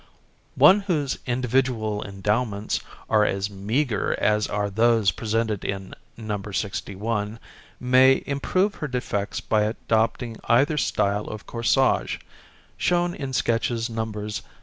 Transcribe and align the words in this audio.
One 0.55 0.79
whose 0.79 1.19
individual 1.27 2.03
endowments 2.03 2.79
are 3.07 3.23
as 3.23 3.51
meagre 3.51 4.15
as 4.19 4.47
are 4.47 4.71
those 4.71 5.11
presented 5.11 5.63
in 5.63 5.93
No. 6.17 6.41
61 6.41 7.39
may 7.79 8.23
improve 8.25 8.73
her 8.81 8.87
defects 8.87 9.41
by 9.41 9.61
adopting 9.61 10.37
either 10.45 10.79
style 10.79 11.27
of 11.27 11.45
corsage, 11.45 12.17
shown 12.77 13.13
in 13.13 13.31
sketches 13.31 13.91
Nos. 13.91 14.41